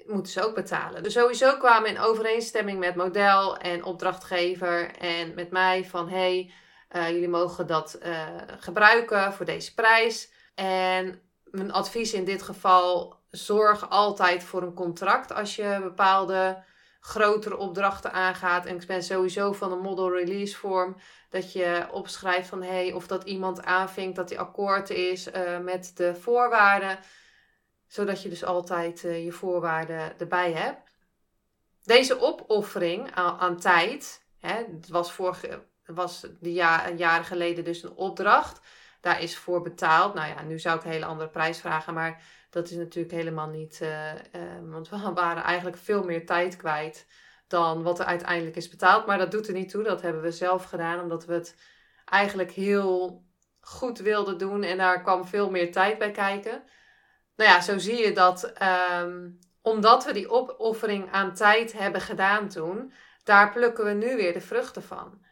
moeten 0.06 0.32
ze 0.32 0.42
ook 0.42 0.54
betalen. 0.54 1.02
Dus 1.02 1.12
sowieso 1.12 1.56
kwamen 1.56 1.88
in 1.88 2.00
overeenstemming 2.00 2.78
met 2.78 2.94
model 2.94 3.56
en 3.56 3.84
opdrachtgever 3.84 4.96
en 4.96 5.34
met 5.34 5.50
mij 5.50 5.84
van 5.84 6.08
hey, 6.08 6.52
uh, 6.96 7.10
jullie 7.10 7.28
mogen 7.28 7.66
dat 7.66 7.98
uh, 8.02 8.26
gebruiken 8.58 9.32
voor 9.32 9.46
deze 9.46 9.74
prijs. 9.74 10.32
En 10.54 11.20
mijn 11.44 11.72
advies 11.72 12.12
in 12.12 12.24
dit 12.24 12.42
geval, 12.42 13.20
zorg 13.30 13.90
altijd 13.90 14.44
voor 14.44 14.62
een 14.62 14.74
contract 14.74 15.32
als 15.32 15.56
je 15.56 15.78
bepaalde 15.82 16.62
grotere 17.04 17.56
opdrachten 17.56 18.12
aangaat. 18.12 18.66
En 18.66 18.74
ik 18.74 18.86
ben 18.86 19.02
sowieso 19.02 19.52
van 19.52 19.72
een 19.72 19.80
model 19.80 20.10
release 20.10 20.56
vorm. 20.56 20.96
Dat 21.30 21.52
je 21.52 21.86
opschrijft 21.90 22.48
van 22.48 22.62
hey, 22.62 22.92
of 22.92 23.06
dat 23.06 23.24
iemand 23.24 23.64
aanvinkt 23.64 24.16
dat 24.16 24.28
die 24.28 24.40
akkoord 24.40 24.90
is 24.90 25.28
uh, 25.28 25.58
met 25.58 25.92
de 25.94 26.14
voorwaarden. 26.14 26.98
Zodat 27.86 28.22
je 28.22 28.28
dus 28.28 28.44
altijd 28.44 29.04
uh, 29.04 29.24
je 29.24 29.32
voorwaarden 29.32 30.18
erbij 30.18 30.52
hebt. 30.52 30.90
Deze 31.82 32.20
opoffering 32.20 33.14
aan, 33.14 33.60
tijd, 33.60 34.26
hè, 34.40 34.54
het 34.54 34.88
was, 34.88 35.12
vorige, 35.12 35.66
was 35.86 36.26
de 36.40 36.52
ja, 36.52 36.90
jaren 36.90 37.24
geleden 37.24 37.64
dus 37.64 37.82
een 37.82 37.94
opdracht. 37.94 38.60
Daar 39.00 39.22
is 39.22 39.36
voor 39.36 39.62
betaald. 39.62 40.14
Nou 40.14 40.28
ja, 40.28 40.42
nu 40.42 40.58
zou 40.58 40.78
ik 40.78 40.84
een 40.84 40.90
hele 40.90 41.04
andere 41.04 41.28
prijs 41.28 41.60
vragen, 41.60 41.94
maar 41.94 42.22
dat 42.52 42.70
is 42.70 42.76
natuurlijk 42.76 43.14
helemaal 43.14 43.48
niet. 43.48 43.80
Uh, 43.82 44.12
want 44.62 44.88
we 44.88 45.12
waren 45.14 45.42
eigenlijk 45.42 45.76
veel 45.76 46.04
meer 46.04 46.26
tijd 46.26 46.56
kwijt 46.56 47.06
dan 47.46 47.82
wat 47.82 47.98
er 47.98 48.04
uiteindelijk 48.04 48.56
is 48.56 48.68
betaald. 48.68 49.06
Maar 49.06 49.18
dat 49.18 49.30
doet 49.30 49.48
er 49.48 49.54
niet 49.54 49.70
toe. 49.70 49.82
Dat 49.82 50.02
hebben 50.02 50.22
we 50.22 50.32
zelf 50.32 50.64
gedaan, 50.64 51.00
omdat 51.00 51.24
we 51.24 51.32
het 51.32 51.56
eigenlijk 52.04 52.50
heel 52.50 53.24
goed 53.60 53.98
wilden 53.98 54.38
doen. 54.38 54.62
En 54.62 54.76
daar 54.76 55.02
kwam 55.02 55.26
veel 55.26 55.50
meer 55.50 55.72
tijd 55.72 55.98
bij 55.98 56.10
kijken. 56.10 56.62
Nou 57.36 57.50
ja, 57.50 57.60
zo 57.60 57.78
zie 57.78 57.96
je 57.96 58.12
dat 58.12 58.52
um, 59.02 59.38
omdat 59.62 60.04
we 60.04 60.12
die 60.12 60.30
opoffering 60.30 61.12
aan 61.12 61.34
tijd 61.34 61.72
hebben 61.72 62.00
gedaan 62.00 62.48
toen, 62.48 62.92
daar 63.24 63.52
plukken 63.52 63.84
we 63.84 63.92
nu 63.92 64.16
weer 64.16 64.32
de 64.32 64.40
vruchten 64.40 64.82
van. 64.82 65.24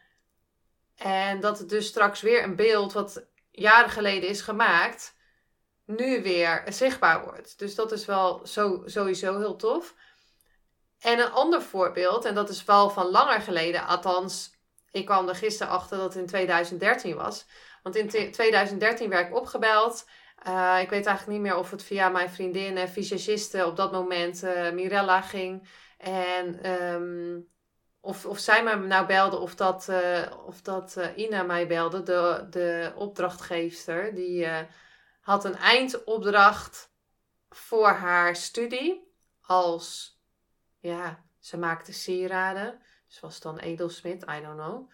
En 0.95 1.39
dat 1.39 1.59
het 1.59 1.69
dus 1.69 1.87
straks 1.87 2.21
weer 2.21 2.43
een 2.43 2.55
beeld 2.55 2.93
wat 2.93 3.25
jaren 3.51 3.89
geleden 3.89 4.29
is 4.29 4.41
gemaakt, 4.41 5.15
nu 5.97 6.21
weer 6.23 6.63
zichtbaar 6.67 7.23
wordt. 7.23 7.59
Dus 7.59 7.75
dat 7.75 7.91
is 7.91 8.05
wel 8.05 8.47
zo, 8.47 8.81
sowieso 8.85 9.37
heel 9.37 9.55
tof. 9.55 9.95
En 10.99 11.19
een 11.19 11.31
ander 11.31 11.61
voorbeeld, 11.61 12.25
en 12.25 12.35
dat 12.35 12.49
is 12.49 12.65
wel 12.65 12.89
van 12.89 13.05
langer 13.05 13.41
geleden, 13.41 13.85
althans, 13.87 14.51
ik 14.91 15.05
kwam 15.05 15.27
er 15.27 15.35
gisteren 15.35 15.73
achter 15.73 15.97
dat 15.97 16.13
het 16.13 16.21
in 16.21 16.27
2013 16.27 17.15
was. 17.15 17.45
Want 17.83 17.95
in 17.95 18.31
2013 18.31 19.09
werd 19.09 19.27
ik 19.27 19.35
opgebeld 19.35 20.05
Eh, 20.41 20.77
ik 20.81 20.89
weet 20.89 21.05
eigenlijk 21.05 21.37
niet 21.37 21.47
meer 21.47 21.57
of 21.57 21.71
het 21.71 21.83
via 21.83 22.09
mijn 22.09 22.29
vriendin 22.29 22.77
en 22.77 22.89
visagiste 22.89 23.65
op 23.65 23.75
dat 23.75 23.91
moment 23.91 24.43
uh, 24.43 24.71
Mirella 24.71 25.21
ging. 25.21 25.67
En 25.97 26.63
ehm, 26.63 27.39
of, 27.99 28.25
of 28.25 28.39
zij 28.39 28.63
mij 28.63 28.75
nou 28.75 29.05
belde 29.05 29.37
of 29.37 29.55
dat, 29.55 29.87
uh, 29.89 30.31
of 30.45 30.61
dat 30.61 30.97
Ina 31.15 31.43
mij 31.43 31.67
belde, 31.67 32.03
de, 32.03 32.47
de 32.49 32.91
opdrachtgeefster. 32.95 34.15
Die 34.15 34.47
had 35.21 35.45
een 35.45 35.55
eindopdracht 35.55 36.91
voor 37.49 37.89
haar 37.89 38.35
studie 38.35 39.13
als, 39.41 40.17
ja, 40.79 41.23
ze 41.39 41.57
maakte 41.57 41.93
sieraden. 41.93 42.81
Dus 43.07 43.19
was 43.19 43.39
dan 43.39 43.57
edelsmid, 43.57 44.23
I 44.23 44.41
don't 44.41 44.59
know. 44.59 44.91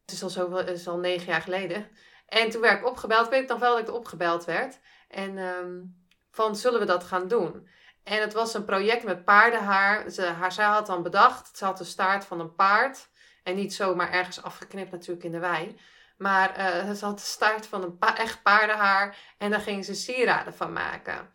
Het 0.00 0.12
is 0.12 0.22
al, 0.22 0.28
zoveel, 0.28 0.66
is 0.66 0.88
al 0.88 0.98
negen 0.98 1.26
jaar 1.26 1.42
geleden. 1.42 1.88
En 2.26 2.50
toen 2.50 2.60
werd 2.60 2.80
ik 2.80 2.86
opgebeld. 2.86 3.24
Ik 3.24 3.30
weet 3.30 3.48
nog 3.48 3.58
wel 3.58 3.76
dat 3.76 3.88
ik 3.88 3.94
opgebeld 3.94 4.44
werd. 4.44 4.78
En 5.08 5.38
um, 5.38 6.06
van, 6.30 6.56
zullen 6.56 6.80
we 6.80 6.86
dat 6.86 7.04
gaan 7.04 7.28
doen? 7.28 7.68
En 8.02 8.20
het 8.20 8.32
was 8.32 8.54
een 8.54 8.64
project 8.64 9.04
met 9.04 9.24
paardenhaar. 9.24 10.10
Ze, 10.10 10.22
haar, 10.22 10.52
zij 10.52 10.64
had 10.64 10.86
dan 10.86 11.02
bedacht, 11.02 11.56
ze 11.56 11.64
had 11.64 11.78
de 11.78 11.84
staart 11.84 12.24
van 12.24 12.40
een 12.40 12.54
paard. 12.54 13.08
En 13.42 13.54
niet 13.54 13.74
zomaar 13.74 14.12
ergens 14.12 14.42
afgeknipt 14.42 14.90
natuurlijk 14.90 15.24
in 15.24 15.32
de 15.32 15.38
wei. 15.38 15.80
Maar 16.20 16.58
uh, 16.58 16.90
ze 16.90 17.04
had 17.04 17.18
de 17.18 17.24
staart 17.24 17.66
van 17.66 17.82
een 17.82 17.98
echt 18.16 18.42
paardenhaar. 18.42 19.16
En 19.38 19.50
daar 19.50 19.60
gingen 19.60 19.84
ze 19.84 19.94
sieraden 19.94 20.54
van 20.54 20.72
maken. 20.72 21.34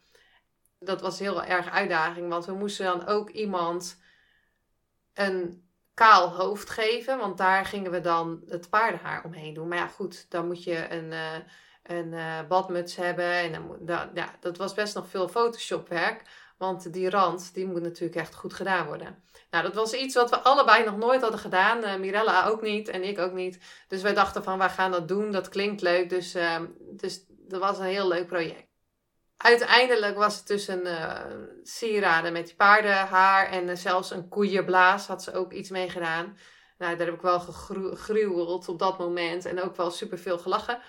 Dat 0.80 1.02
was 1.02 1.20
heel 1.20 1.44
erg 1.44 1.70
uitdaging. 1.70 2.30
Want 2.30 2.46
we 2.46 2.54
moesten 2.54 2.86
dan 2.86 3.08
ook 3.08 3.30
iemand 3.30 4.02
een 5.14 5.70
kaal 5.94 6.30
hoofd 6.30 6.70
geven. 6.70 7.18
Want 7.18 7.38
daar 7.38 7.66
gingen 7.66 7.92
we 7.92 8.02
dan 8.02 8.44
het 8.48 8.70
paardenhaar 8.70 9.24
omheen 9.24 9.54
doen. 9.54 9.68
Maar 9.68 9.78
ja, 9.78 9.88
goed, 9.88 10.26
dan 10.30 10.48
moet 10.48 10.64
je 10.64 10.92
een, 10.92 11.12
uh, 11.12 11.34
een 11.84 12.12
uh, 12.12 12.48
badmuts 12.48 12.96
hebben. 12.96 13.32
En 13.32 13.78
dan, 13.80 14.10
ja, 14.14 14.36
dat 14.40 14.58
was 14.58 14.74
best 14.74 14.96
nog 14.96 15.08
veel 15.08 15.28
Photoshop-werk. 15.28 16.22
Want 16.58 16.94
die 16.94 17.10
rand, 17.10 17.54
die 17.54 17.66
moet 17.66 17.82
natuurlijk 17.82 18.16
echt 18.16 18.36
goed 18.36 18.54
gedaan 18.54 18.86
worden. 18.86 19.24
Nou, 19.50 19.64
dat 19.64 19.74
was 19.74 19.94
iets 19.94 20.16
wat 20.16 20.30
we 20.30 20.40
allebei 20.40 20.86
nog 20.86 20.98
nooit 20.98 21.22
hadden 21.22 21.40
gedaan. 21.40 21.84
Uh, 21.84 21.96
Mirella 21.96 22.48
ook 22.48 22.62
niet 22.62 22.88
en 22.88 23.04
ik 23.04 23.20
ook 23.20 23.34
niet. 23.34 23.60
Dus 23.88 24.02
wij 24.02 24.14
dachten 24.14 24.44
van, 24.44 24.58
wij 24.58 24.70
gaan 24.70 24.92
dat 24.92 25.08
doen. 25.08 25.32
Dat 25.32 25.50
klinkt 25.50 25.82
leuk. 25.82 26.10
Dus, 26.10 26.36
uh, 26.36 26.62
dus 26.80 27.26
dat 27.28 27.60
was 27.60 27.78
een 27.78 27.86
heel 27.86 28.08
leuk 28.08 28.28
project 28.28 28.66
uiteindelijk 29.38 30.18
was 30.18 30.38
het 30.38 30.48
dus 30.48 30.68
een 30.68 30.86
uh, 30.86 31.20
sieraden 31.64 32.34
met 32.34 32.56
paardenhaar 32.58 33.50
en 33.52 33.68
uh, 33.68 33.76
zelfs 33.76 34.12
een 34.12 34.28
koeienblaas 34.28 35.08
had 35.08 35.24
ze 35.24 35.34
ook 35.34 35.54
iets 35.54 35.70
mee 35.70 35.90
gedaan. 35.90 36.38
Nou, 36.78 36.98
daar 36.98 37.06
heb 37.06 37.16
ik 37.16 37.22
wel 37.22 37.40
gegruweld 37.40 38.68
op 38.68 38.80
dat 38.80 38.98
moment 38.98 39.46
en 39.46 39.62
ook 39.62 39.76
wel 39.76 39.92
superveel 39.92 40.38
gelachen. 40.38 40.80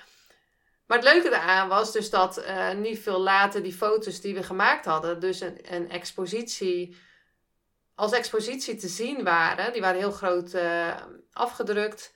Maar 0.87 0.99
het 0.99 1.07
leuke 1.07 1.31
daaraan 1.31 1.69
was 1.69 1.93
dus 1.93 2.11
dat 2.11 2.39
uh, 2.39 2.73
niet 2.73 2.99
veel 2.99 3.21
later 3.21 3.63
die 3.63 3.73
foto's 3.73 4.21
die 4.21 4.35
we 4.35 4.43
gemaakt 4.43 4.85
hadden, 4.85 5.21
dus 5.21 5.41
een, 5.41 5.75
een 5.75 5.91
expositie, 5.91 6.97
als 7.95 8.13
expositie 8.13 8.77
te 8.77 8.89
zien 8.89 9.25
waren. 9.25 9.73
Die 9.73 9.81
waren 9.81 9.99
heel 9.99 10.11
groot 10.11 10.57
afgedrukt. 11.33 12.15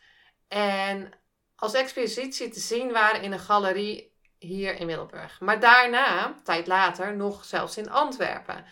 En 0.48 1.12
als 1.56 1.74
expositie 1.74 2.48
te 2.48 2.60
zien 2.60 2.92
waren 2.92 3.22
in 3.22 3.32
een 3.32 3.38
galerie 3.38 4.10
hier 4.38 4.74
in 4.74 4.86
Middelburg. 4.86 5.40
Maar 5.40 5.60
daarna, 5.60 6.34
tijd 6.44 6.66
later, 6.66 7.16
nog 7.16 7.44
zelfs 7.44 7.76
in 7.76 7.90
Antwerpen. 7.90 8.64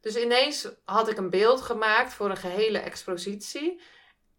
Dus 0.00 0.16
ineens 0.16 0.68
had 0.84 1.08
ik 1.08 1.16
een 1.16 1.30
beeld 1.30 1.60
gemaakt 1.60 2.12
voor 2.12 2.30
een 2.30 2.36
gehele 2.36 2.78
expositie. 2.78 3.80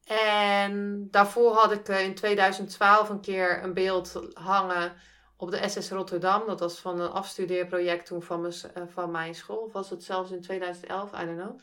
En 0.10 1.08
daarvoor 1.12 1.54
had 1.54 1.72
ik 1.72 1.88
eh, 1.88 2.04
in 2.04 2.16
2012 2.16 3.10
een 3.10 3.22
keer 3.22 3.64
een 3.64 3.74
beeld 3.74 4.22
hangen 4.34 4.94
op 5.38 5.52
de 5.52 5.70
SS 5.70 5.90
Rotterdam. 5.90 6.48
Dat 6.48 6.60
was 6.60 6.80
van 6.80 7.00
een 7.00 7.12
afstudeerproject 7.12 8.06
toen 8.06 8.24
van 8.24 8.42
mijn, 8.42 8.54
eh, 8.74 8.84
van 8.88 9.12
mijn 9.12 9.36
school. 9.36 9.58
Of 9.58 9.74
was 9.74 9.90
het 9.90 10.04
zelfs 10.04 10.32
in 10.32 10.42
2011? 10.42 11.12
I 11.22 11.26
don't 11.26 11.40
know. 11.40 11.60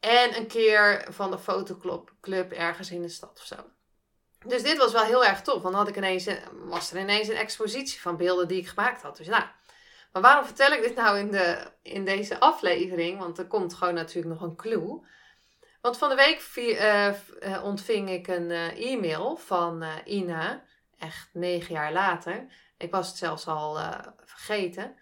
En 0.00 0.36
een 0.36 0.46
keer 0.46 1.06
van 1.08 1.30
de 1.30 1.38
fotoclub 1.38 2.52
ergens 2.52 2.90
in 2.90 3.02
de 3.02 3.08
stad 3.08 3.38
of 3.38 3.44
zo. 3.44 3.56
Dus 4.46 4.62
dit 4.62 4.76
was 4.76 4.92
wel 4.92 5.04
heel 5.04 5.24
erg 5.24 5.42
tof. 5.42 5.62
Want 5.62 5.74
dan 5.74 5.82
had 5.82 5.88
ik 5.88 5.96
ineens, 5.96 6.26
was 6.52 6.92
er 6.92 7.00
ineens 7.00 7.28
een 7.28 7.36
expositie 7.36 8.00
van 8.00 8.16
beelden 8.16 8.48
die 8.48 8.60
ik 8.60 8.68
gemaakt 8.68 9.02
had. 9.02 9.16
Dus 9.16 9.26
nou, 9.26 9.44
maar 10.12 10.22
waarom 10.22 10.44
vertel 10.44 10.72
ik 10.72 10.82
dit 10.82 10.96
nou 10.96 11.18
in, 11.18 11.30
de, 11.30 11.70
in 11.82 12.04
deze 12.04 12.40
aflevering? 12.40 13.18
Want 13.18 13.38
er 13.38 13.46
komt 13.46 13.74
gewoon 13.74 13.94
natuurlijk 13.94 14.40
nog 14.40 14.48
een 14.48 14.56
clue. 14.56 15.00
Want 15.80 15.98
van 15.98 16.08
de 16.08 16.14
week 16.14 16.50
uh, 16.56 17.64
ontving 17.64 18.10
ik 18.10 18.26
een 18.28 18.50
uh, 18.50 18.92
e-mail 18.92 19.36
van 19.36 19.84
Ina. 20.04 20.62
Echt 20.98 21.28
negen 21.32 21.74
jaar 21.74 21.92
later. 21.92 22.46
Ik 22.78 22.90
was 22.90 23.08
het 23.08 23.16
zelfs 23.16 23.46
al 23.46 23.78
vergeten. 24.24 24.96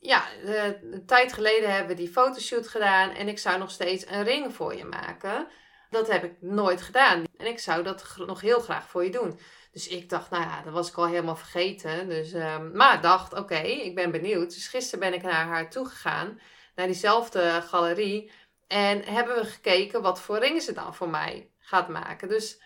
Ja, 0.00 0.24
een 0.44 1.06
tijd 1.06 1.32
geleden 1.32 1.70
hebben 1.70 1.96
we 1.96 2.02
die 2.02 2.12
fotoshoot 2.12 2.68
gedaan. 2.68 3.10
En 3.10 3.28
ik 3.28 3.38
zou 3.38 3.58
nog 3.58 3.70
steeds 3.70 4.06
een 4.06 4.24
ring 4.24 4.54
voor 4.54 4.76
je 4.76 4.84
maken. 4.84 5.48
Dat 5.90 6.08
heb 6.08 6.24
ik 6.24 6.32
nooit 6.40 6.82
gedaan. 6.82 7.24
En 7.36 7.46
ik 7.46 7.58
zou 7.58 7.82
dat 7.82 8.16
nog 8.16 8.40
heel 8.40 8.60
graag 8.60 8.88
voor 8.88 9.04
je 9.04 9.10
doen. 9.10 9.40
Dus 9.72 9.88
ik 9.88 10.08
dacht, 10.08 10.30
nou 10.30 10.42
ja, 10.42 10.62
dat 10.62 10.72
was 10.72 10.88
ik 10.88 10.96
al 10.96 11.06
helemaal 11.06 11.36
vergeten. 11.36 12.08
Dus, 12.08 12.32
um, 12.32 12.76
maar 12.76 13.00
dacht, 13.00 13.34
oké, 13.34 13.58
ik 13.58 13.94
ben 13.94 14.10
benieuwd. 14.10 14.54
Dus 14.54 14.68
gisteren 14.68 15.00
ben 15.00 15.14
ik 15.14 15.22
naar 15.22 15.46
haar 15.46 15.70
toe 15.70 15.86
gegaan. 15.86 16.40
Naar 16.74 16.86
diezelfde 16.86 17.62
galerie. 17.66 18.30
En 18.68 19.04
hebben 19.04 19.34
we 19.34 19.44
gekeken 19.44 20.02
wat 20.02 20.20
voor 20.20 20.38
ringen 20.38 20.62
ze 20.62 20.72
dan 20.72 20.94
voor 20.94 21.08
mij 21.08 21.50
gaat 21.58 21.88
maken. 21.88 22.28
Dus 22.28 22.60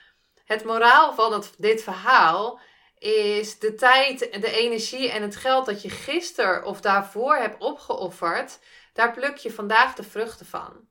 het 0.44 0.64
moraal 0.64 1.14
van 1.14 1.44
dit 1.59 1.82
verhaal 1.82 2.61
is 2.99 3.59
de 3.59 3.75
tijd, 3.75 4.18
de 4.18 4.50
energie 4.50 5.11
en 5.11 5.23
het 5.23 5.37
geld 5.37 5.66
dat 5.66 5.82
je 5.82 5.90
gisteren 5.90 6.64
of 6.64 6.80
daarvoor 6.80 7.37
hebt 7.37 7.62
opgeofferd. 7.62 8.59
Daar 8.92 9.12
pluk 9.12 9.37
je 9.37 9.52
vandaag 9.52 9.94
de 9.94 10.02
vruchten 10.02 10.47
van. 10.47 10.88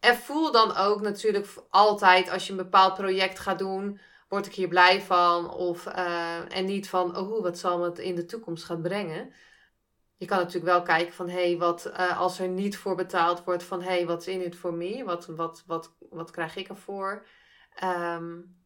En 0.00 0.16
voel 0.16 0.52
dan 0.52 0.76
ook 0.76 1.00
natuurlijk 1.00 1.48
altijd 1.70 2.30
als 2.30 2.46
je 2.46 2.50
een 2.50 2.58
bepaald 2.58 2.94
project 2.94 3.38
gaat 3.38 3.58
doen, 3.58 4.00
word 4.28 4.46
ik 4.46 4.54
hier 4.54 4.68
blij 4.68 5.00
van? 5.00 5.50
Of, 5.50 5.86
uh, 5.86 6.56
en 6.56 6.64
niet 6.64 6.88
van, 6.88 7.16
oh, 7.16 7.42
wat 7.42 7.58
zal 7.58 7.82
het 7.82 7.98
in 7.98 8.14
de 8.14 8.24
toekomst 8.24 8.64
gaan 8.64 8.82
brengen? 8.82 9.32
Je 10.22 10.28
kan 10.28 10.38
natuurlijk 10.38 10.64
wel 10.64 10.82
kijken 10.82 11.14
van, 11.14 11.28
hé, 11.28 11.48
hey, 11.48 11.58
wat 11.58 11.86
uh, 11.86 12.20
als 12.20 12.38
er 12.38 12.48
niet 12.48 12.76
voor 12.76 12.94
betaald 12.94 13.44
wordt, 13.44 13.62
van, 13.62 13.82
hé, 13.82 13.88
hey, 13.88 14.06
wat 14.06 14.20
is 14.20 14.26
in 14.26 14.44
it 14.44 14.56
for 14.56 14.74
me? 14.74 15.04
Wat, 15.04 15.26
wat, 15.26 15.62
wat, 15.66 15.92
wat 16.10 16.30
krijg 16.30 16.56
ik 16.56 16.68
ervoor? 16.68 17.26
Um, 17.84 18.56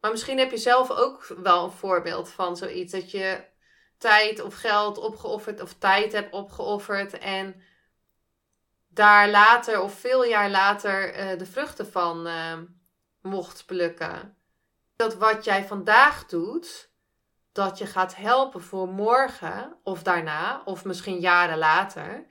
maar 0.00 0.10
misschien 0.10 0.38
heb 0.38 0.50
je 0.50 0.56
zelf 0.56 0.90
ook 0.90 1.26
wel 1.42 1.64
een 1.64 1.70
voorbeeld 1.70 2.28
van 2.28 2.56
zoiets. 2.56 2.92
Dat 2.92 3.10
je 3.10 3.44
tijd 3.98 4.40
of 4.40 4.54
geld 4.54 4.98
opgeofferd, 4.98 5.60
of 5.60 5.74
tijd 5.74 6.12
hebt 6.12 6.32
opgeofferd 6.32 7.18
en 7.18 7.62
daar 8.88 9.30
later 9.30 9.80
of 9.80 10.00
veel 10.00 10.24
jaar 10.24 10.50
later 10.50 11.18
uh, 11.18 11.38
de 11.38 11.46
vruchten 11.46 11.86
van 11.86 12.26
uh, 12.26 12.58
mocht 13.20 13.66
plukken. 13.66 14.36
Dat 14.96 15.16
wat 15.16 15.44
jij 15.44 15.64
vandaag 15.64 16.26
doet, 16.26 16.85
dat 17.56 17.78
je 17.78 17.86
gaat 17.86 18.16
helpen 18.16 18.62
voor 18.62 18.88
morgen 18.88 19.76
of 19.82 20.02
daarna, 20.02 20.62
of 20.64 20.84
misschien 20.84 21.18
jaren 21.20 21.58
later. 21.58 22.26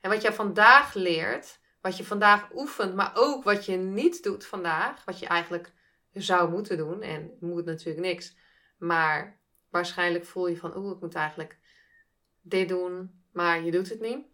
En 0.00 0.10
wat 0.10 0.22
jij 0.22 0.32
vandaag 0.32 0.94
leert, 0.94 1.60
wat 1.80 1.96
je 1.96 2.04
vandaag 2.04 2.48
oefent, 2.54 2.94
maar 2.94 3.10
ook 3.14 3.44
wat 3.44 3.64
je 3.64 3.76
niet 3.76 4.22
doet 4.22 4.46
vandaag, 4.46 5.04
wat 5.04 5.18
je 5.18 5.26
eigenlijk 5.26 5.72
zou 6.12 6.50
moeten 6.50 6.76
doen. 6.76 7.02
En 7.02 7.36
moet 7.40 7.64
natuurlijk 7.64 8.06
niks. 8.06 8.36
Maar 8.78 9.40
waarschijnlijk 9.70 10.24
voel 10.24 10.48
je 10.48 10.56
van, 10.56 10.76
oeh, 10.76 10.94
ik 10.94 11.00
moet 11.00 11.14
eigenlijk 11.14 11.58
dit 12.40 12.68
doen, 12.68 13.22
maar 13.32 13.62
je 13.62 13.70
doet 13.70 13.88
het 13.88 14.00
niet 14.00 14.26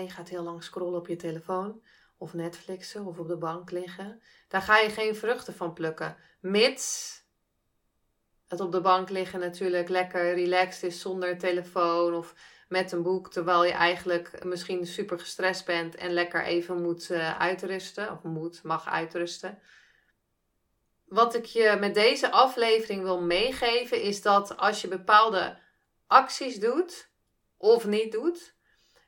je 0.00 0.10
gaat 0.10 0.28
heel 0.28 0.42
lang 0.42 0.62
scrollen 0.62 0.98
op 0.98 1.08
je 1.08 1.16
telefoon 1.16 1.82
of 2.16 2.34
Netflixen 2.34 3.06
of 3.06 3.18
op 3.18 3.28
de 3.28 3.36
bank 3.36 3.70
liggen. 3.70 4.22
Daar 4.48 4.62
ga 4.62 4.78
je 4.78 4.90
geen 4.90 5.16
vruchten 5.16 5.54
van 5.54 5.72
plukken. 5.72 6.16
Mits 6.40 7.20
het 8.52 8.60
op 8.60 8.72
de 8.72 8.80
bank 8.80 9.10
liggen 9.10 9.40
natuurlijk 9.40 9.88
lekker 9.88 10.34
relaxed 10.34 10.82
is 10.82 11.00
zonder 11.00 11.38
telefoon 11.38 12.14
of 12.14 12.34
met 12.68 12.92
een 12.92 13.02
boek, 13.02 13.30
terwijl 13.30 13.64
je 13.64 13.72
eigenlijk 13.72 14.44
misschien 14.44 14.86
super 14.86 15.18
gestrest 15.18 15.64
bent 15.64 15.94
en 15.94 16.12
lekker 16.12 16.44
even 16.44 16.82
moet 16.82 17.10
uh, 17.10 17.40
uitrusten, 17.40 18.12
of 18.12 18.22
moet, 18.22 18.62
mag 18.62 18.88
uitrusten. 18.88 19.58
Wat 21.04 21.34
ik 21.34 21.44
je 21.44 21.76
met 21.80 21.94
deze 21.94 22.30
aflevering 22.30 23.02
wil 23.02 23.20
meegeven 23.20 24.02
is 24.02 24.22
dat 24.22 24.56
als 24.56 24.80
je 24.80 24.88
bepaalde 24.88 25.58
acties 26.06 26.60
doet 26.60 27.08
of 27.56 27.86
niet 27.86 28.12
doet, 28.12 28.54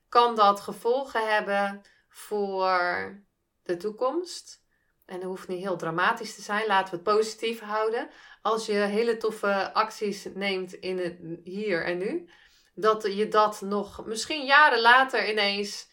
kan 0.09 0.35
dat 0.35 0.61
gevolgen 0.61 1.33
hebben 1.35 1.83
voor 2.09 3.23
de 3.63 3.77
toekomst. 3.77 4.64
En 5.07 5.21
dat 5.21 5.29
hoeft 5.29 5.49
niet 5.49 5.63
heel 5.63 5.77
dramatisch 5.77 6.35
te 6.35 6.43
zijn. 6.43 6.67
Laten 6.67 6.91
we 6.91 6.97
het 6.97 7.17
positief 7.17 7.61
houden. 7.61 8.09
Als 8.43 8.67
je 8.67 8.73
hele 8.73 9.17
toffe 9.17 9.73
acties 9.73 10.29
neemt 10.35 10.73
in 10.73 10.99
het 10.99 11.19
hier 11.45 11.85
en 11.85 11.99
nu, 11.99 12.29
dat 12.75 13.03
je 13.03 13.29
dat 13.29 13.61
nog 13.61 14.07
misschien 14.07 14.45
jaren 14.45 14.81
later 14.81 15.31
ineens 15.31 15.89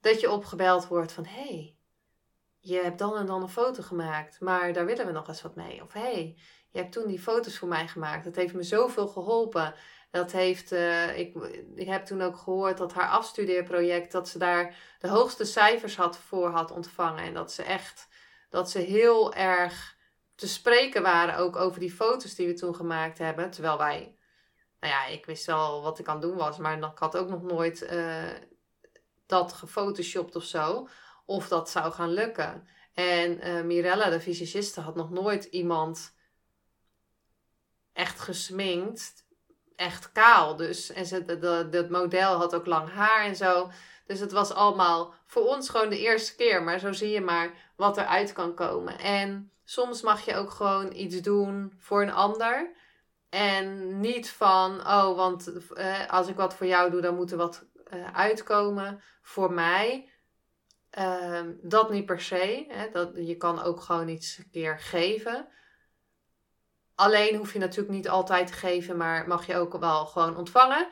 dat 0.00 0.20
je 0.20 0.30
opgebeld 0.30 0.86
wordt 0.86 1.12
van 1.12 1.24
hé, 1.24 1.42
hey, 1.42 1.76
je 2.60 2.76
hebt 2.76 2.98
dan 2.98 3.16
en 3.16 3.26
dan 3.26 3.42
een 3.42 3.48
foto 3.48 3.82
gemaakt, 3.82 4.40
maar 4.40 4.72
daar 4.72 4.86
willen 4.86 5.06
we 5.06 5.12
nog 5.12 5.28
eens 5.28 5.42
wat 5.42 5.54
mee. 5.54 5.82
Of 5.82 5.92
hé, 5.92 6.00
hey, 6.00 6.38
je 6.70 6.78
hebt 6.78 6.92
toen 6.92 7.06
die 7.06 7.20
foto's 7.20 7.58
voor 7.58 7.68
mij 7.68 7.88
gemaakt. 7.88 8.24
Dat 8.24 8.36
heeft 8.36 8.54
me 8.54 8.62
zoveel 8.62 9.08
geholpen. 9.08 9.74
Dat 10.10 10.32
heeft, 10.32 10.72
uh, 10.72 11.18
ik, 11.18 11.34
ik 11.74 11.86
heb 11.86 12.04
toen 12.04 12.22
ook 12.22 12.36
gehoord 12.36 12.78
dat 12.78 12.92
haar 12.92 13.08
afstudeerproject, 13.08 14.12
dat 14.12 14.28
ze 14.28 14.38
daar 14.38 14.76
de 14.98 15.08
hoogste 15.08 15.44
cijfers 15.44 15.96
had 15.96 16.18
voor 16.18 16.50
had 16.50 16.70
ontvangen. 16.70 17.24
En 17.24 17.34
dat 17.34 17.52
ze 17.52 17.62
echt, 17.62 18.08
dat 18.48 18.70
ze 18.70 18.78
heel 18.78 19.34
erg 19.34 19.96
te 20.34 20.48
spreken 20.48 21.02
waren 21.02 21.36
ook 21.36 21.56
over 21.56 21.80
die 21.80 21.92
foto's 21.92 22.34
die 22.34 22.46
we 22.46 22.54
toen 22.54 22.74
gemaakt 22.74 23.18
hebben. 23.18 23.50
Terwijl 23.50 23.78
wij, 23.78 24.16
nou 24.80 24.92
ja, 24.92 25.06
ik 25.06 25.26
wist 25.26 25.46
wel 25.46 25.82
wat 25.82 25.98
ik 25.98 26.08
aan 26.08 26.16
het 26.16 26.24
doen 26.24 26.36
was, 26.36 26.58
maar 26.58 26.76
ik 26.78 26.98
had 26.98 27.16
ook 27.16 27.28
nog 27.28 27.42
nooit 27.42 27.82
uh, 27.82 28.30
dat 29.26 29.52
gefotoshopt 29.52 30.36
of 30.36 30.44
zo. 30.44 30.88
Of 31.24 31.48
dat 31.48 31.70
zou 31.70 31.92
gaan 31.92 32.12
lukken. 32.12 32.68
En 32.94 33.48
uh, 33.48 33.62
Mirella, 33.62 34.10
de 34.10 34.20
fysiciste, 34.20 34.80
had 34.80 34.94
nog 34.94 35.10
nooit 35.10 35.44
iemand 35.44 36.14
echt 37.92 38.20
gesminkt. 38.20 39.24
Echt 39.76 40.12
kaal. 40.12 40.56
Dus, 40.56 40.90
en 40.90 41.06
ze, 41.06 41.24
de, 41.24 41.68
de, 41.70 41.86
model 41.90 42.36
had 42.36 42.54
ook 42.54 42.66
lang 42.66 42.90
haar 42.90 43.24
en 43.24 43.36
zo. 43.36 43.70
Dus 44.06 44.20
het 44.20 44.32
was 44.32 44.52
allemaal 44.52 45.14
voor 45.26 45.42
ons 45.42 45.68
gewoon 45.68 45.88
de 45.88 45.98
eerste 45.98 46.34
keer. 46.36 46.62
Maar 46.62 46.78
zo 46.78 46.92
zie 46.92 47.10
je 47.10 47.20
maar 47.20 47.50
wat 47.76 47.96
eruit 47.96 48.32
kan 48.32 48.54
komen. 48.54 48.98
En 48.98 49.50
soms 49.64 50.02
mag 50.02 50.24
je 50.24 50.34
ook 50.34 50.50
gewoon 50.50 50.92
iets 50.94 51.20
doen 51.20 51.72
voor 51.78 52.02
een 52.02 52.12
ander. 52.12 52.74
En 53.28 54.00
niet 54.00 54.30
van, 54.30 54.80
oh, 54.80 55.16
want 55.16 55.52
eh, 55.72 56.10
als 56.10 56.28
ik 56.28 56.36
wat 56.36 56.54
voor 56.54 56.66
jou 56.66 56.90
doe, 56.90 57.00
dan 57.00 57.14
moet 57.14 57.30
er 57.30 57.36
wat 57.36 57.64
uh, 57.94 58.12
uitkomen 58.12 59.02
voor 59.22 59.52
mij. 59.52 60.10
Ehm, 60.90 61.52
dat 61.62 61.90
niet 61.90 62.06
per 62.06 62.20
se. 62.20 62.64
Hè? 62.68 62.90
Dat, 62.90 63.10
je 63.14 63.36
kan 63.36 63.62
ook 63.62 63.80
gewoon 63.80 64.08
iets 64.08 64.38
een 64.38 64.50
keer 64.50 64.78
geven. 64.78 65.48
Alleen 66.94 67.36
hoef 67.36 67.52
je 67.52 67.58
natuurlijk 67.58 67.94
niet 67.94 68.08
altijd 68.08 68.46
te 68.46 68.52
geven, 68.52 68.96
maar 68.96 69.28
mag 69.28 69.46
je 69.46 69.56
ook 69.56 69.78
wel 69.78 70.06
gewoon 70.06 70.36
ontvangen. 70.36 70.88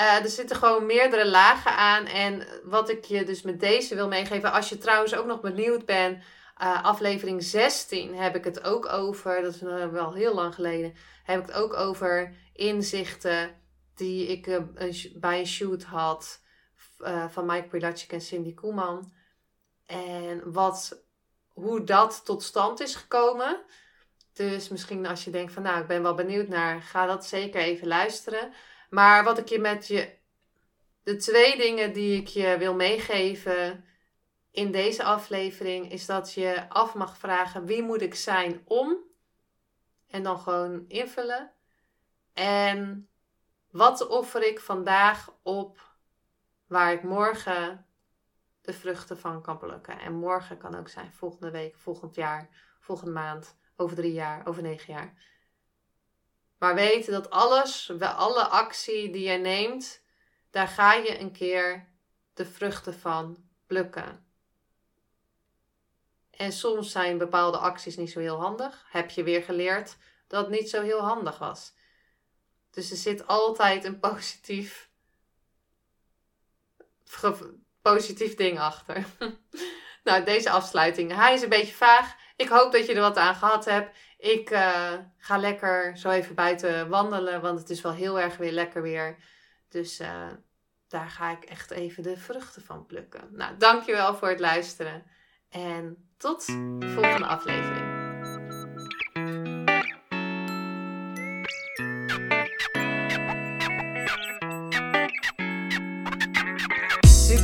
Uh, 0.00 0.24
er 0.24 0.28
zitten 0.28 0.56
gewoon 0.56 0.86
meerdere 0.86 1.28
lagen 1.28 1.76
aan. 1.76 2.06
En 2.06 2.46
wat 2.64 2.90
ik 2.90 3.04
je 3.04 3.24
dus 3.24 3.42
met 3.42 3.60
deze 3.60 3.94
wil 3.94 4.08
meegeven, 4.08 4.52
als 4.52 4.68
je 4.68 4.78
trouwens 4.78 5.14
ook 5.14 5.26
nog 5.26 5.40
benieuwd 5.40 5.84
bent, 5.84 6.24
uh, 6.62 6.84
aflevering 6.84 7.42
16 7.42 8.14
heb 8.14 8.36
ik 8.36 8.44
het 8.44 8.64
ook 8.64 8.88
over, 8.88 9.42
dat 9.42 9.54
is 9.54 9.60
wel 9.90 10.14
heel 10.14 10.34
lang 10.34 10.54
geleden, 10.54 10.94
heb 11.24 11.40
ik 11.40 11.46
het 11.46 11.56
ook 11.56 11.74
over 11.74 12.36
inzichten 12.52 13.54
die 13.94 14.26
ik 14.26 14.60
bij 15.14 15.38
een 15.38 15.46
shoot 15.46 15.82
had 15.82 16.40
van 17.28 17.46
Mike 17.46 17.68
Pilatschik 17.68 18.12
en 18.12 18.20
Cindy 18.20 18.54
Koeman. 18.54 19.12
En 19.86 20.52
wat, 20.52 21.04
hoe 21.48 21.84
dat 21.84 22.24
tot 22.24 22.42
stand 22.42 22.80
is 22.80 22.94
gekomen. 22.94 23.60
Dus 24.32 24.68
misschien 24.68 25.06
als 25.06 25.24
je 25.24 25.30
denkt 25.30 25.52
van 25.52 25.62
nou, 25.62 25.80
ik 25.80 25.86
ben 25.86 26.02
wel 26.02 26.14
benieuwd 26.14 26.48
naar, 26.48 26.82
ga 26.82 27.06
dat 27.06 27.26
zeker 27.26 27.60
even 27.60 27.86
luisteren. 27.86 28.52
Maar 28.90 29.24
wat 29.24 29.38
ik 29.38 29.48
je 29.48 29.58
met 29.58 29.86
je, 29.86 30.18
de 31.02 31.16
twee 31.16 31.56
dingen 31.56 31.92
die 31.92 32.20
ik 32.20 32.28
je 32.28 32.58
wil 32.58 32.74
meegeven 32.74 33.84
in 34.50 34.70
deze 34.72 35.04
aflevering, 35.04 35.92
is 35.92 36.06
dat 36.06 36.32
je 36.34 36.68
af 36.68 36.94
mag 36.94 37.18
vragen 37.18 37.64
wie 37.64 37.82
moet 37.82 38.02
ik 38.02 38.14
zijn 38.14 38.62
om. 38.64 38.96
En 40.06 40.22
dan 40.22 40.38
gewoon 40.38 40.84
invullen. 40.88 41.52
En 42.32 43.08
wat 43.70 44.06
offer 44.06 44.46
ik 44.46 44.60
vandaag 44.60 45.34
op 45.42 45.88
waar 46.66 46.92
ik 46.92 47.02
morgen 47.02 47.86
de 48.60 48.72
vruchten 48.72 49.18
van 49.18 49.42
kan 49.42 49.58
plukken. 49.58 49.98
En 49.98 50.12
morgen 50.12 50.58
kan 50.58 50.74
ook 50.74 50.88
zijn 50.88 51.12
volgende 51.12 51.50
week, 51.50 51.76
volgend 51.76 52.14
jaar, 52.14 52.48
volgende 52.80 53.12
maand 53.12 53.58
over 53.76 53.96
drie 53.96 54.12
jaar, 54.12 54.46
over 54.46 54.62
negen 54.62 54.92
jaar. 54.92 55.14
Maar 56.60 56.74
weten 56.74 57.12
dat 57.12 57.30
alles, 57.30 57.92
alle 58.00 58.44
actie 58.44 59.10
die 59.12 59.30
je 59.30 59.38
neemt, 59.38 60.02
daar 60.50 60.68
ga 60.68 60.94
je 60.94 61.18
een 61.18 61.32
keer 61.32 61.88
de 62.34 62.46
vruchten 62.46 62.94
van 62.94 63.48
plukken. 63.66 64.26
En 66.30 66.52
soms 66.52 66.90
zijn 66.90 67.18
bepaalde 67.18 67.58
acties 67.58 67.96
niet 67.96 68.10
zo 68.10 68.20
heel 68.20 68.40
handig. 68.40 68.86
Heb 68.90 69.10
je 69.10 69.22
weer 69.22 69.42
geleerd 69.42 69.96
dat 70.26 70.46
het 70.46 70.60
niet 70.60 70.70
zo 70.70 70.82
heel 70.82 71.00
handig 71.00 71.38
was. 71.38 71.72
Dus 72.70 72.90
er 72.90 72.96
zit 72.96 73.26
altijd 73.26 73.84
een 73.84 73.98
positief, 74.00 74.90
positief 77.82 78.34
ding 78.34 78.58
achter. 78.58 79.06
nou, 80.04 80.24
deze 80.24 80.50
afsluiting. 80.50 81.14
Hij 81.14 81.34
is 81.34 81.42
een 81.42 81.48
beetje 81.48 81.74
vaag. 81.74 82.16
Ik 82.36 82.48
hoop 82.48 82.72
dat 82.72 82.86
je 82.86 82.94
er 82.94 83.00
wat 83.00 83.16
aan 83.16 83.34
gehad 83.34 83.64
hebt. 83.64 83.96
Ik 84.20 84.50
uh, 84.50 84.92
ga 85.16 85.36
lekker 85.36 85.96
zo 85.96 86.10
even 86.10 86.34
buiten 86.34 86.88
wandelen, 86.88 87.40
want 87.40 87.58
het 87.58 87.70
is 87.70 87.80
wel 87.80 87.92
heel 87.92 88.20
erg 88.20 88.36
weer 88.36 88.52
lekker 88.52 88.82
weer. 88.82 89.16
Dus 89.68 90.00
uh, 90.00 90.26
daar 90.88 91.08
ga 91.08 91.30
ik 91.30 91.44
echt 91.44 91.70
even 91.70 92.02
de 92.02 92.16
vruchten 92.16 92.62
van 92.62 92.86
plukken. 92.86 93.28
Nou, 93.30 93.56
dankjewel 93.56 94.14
voor 94.14 94.28
het 94.28 94.40
luisteren. 94.40 95.02
En 95.48 96.10
tot 96.16 96.46
de 96.46 96.92
volgende 96.94 97.26
aflevering. 97.26 97.89